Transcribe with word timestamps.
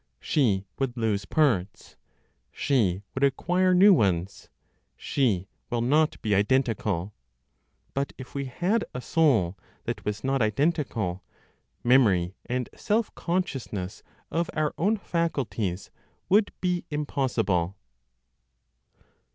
She 0.19 0.65
would 0.79 0.97
lose 0.97 1.25
parts, 1.25 1.95
she 2.51 3.03
would 3.13 3.23
acquire 3.23 3.71
new 3.75 3.93
ones; 3.93 4.49
she 4.97 5.47
will 5.69 5.81
not 5.81 6.19
be 6.23 6.33
identical. 6.33 7.13
But 7.93 8.11
if 8.17 8.33
we 8.33 8.45
had 8.45 8.83
a 8.95 8.99
soul 9.01 9.59
that 9.83 10.03
was 10.03 10.23
not 10.23 10.41
identical, 10.41 11.21
memory 11.83 12.33
and 12.47 12.67
self 12.75 13.13
consciousness 13.13 14.01
of 14.31 14.49
our 14.55 14.73
own 14.75 14.97
faculties 14.97 15.91
would 16.29 16.51
be 16.61 16.83
impossible. 16.89 17.75